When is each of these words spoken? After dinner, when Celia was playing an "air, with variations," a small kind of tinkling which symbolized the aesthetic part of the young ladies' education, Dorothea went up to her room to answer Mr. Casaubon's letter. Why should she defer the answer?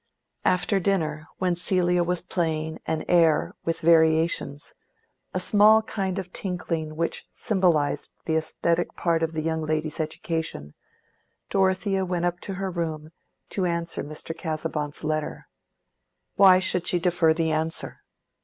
After 0.45 0.79
dinner, 0.79 1.27
when 1.37 1.55
Celia 1.55 2.03
was 2.03 2.23
playing 2.23 2.79
an 2.87 3.05
"air, 3.07 3.53
with 3.63 3.81
variations," 3.81 4.73
a 5.31 5.39
small 5.39 5.83
kind 5.83 6.17
of 6.17 6.33
tinkling 6.33 6.95
which 6.95 7.27
symbolized 7.29 8.11
the 8.25 8.35
aesthetic 8.35 8.95
part 8.95 9.21
of 9.21 9.33
the 9.33 9.43
young 9.43 9.63
ladies' 9.63 9.99
education, 9.99 10.73
Dorothea 11.51 12.03
went 12.03 12.25
up 12.25 12.39
to 12.39 12.55
her 12.55 12.71
room 12.71 13.11
to 13.49 13.67
answer 13.67 14.03
Mr. 14.03 14.35
Casaubon's 14.35 15.03
letter. 15.03 15.47
Why 16.35 16.57
should 16.57 16.87
she 16.87 16.97
defer 16.97 17.31
the 17.35 17.51
answer? 17.51 18.01